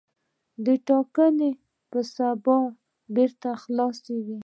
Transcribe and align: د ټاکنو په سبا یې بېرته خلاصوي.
د 0.65 0.67
ټاکنو 0.87 1.49
په 1.91 1.99
سبا 2.15 2.57
یې 2.65 2.71
بېرته 3.15 3.49
خلاصوي. 3.63 4.37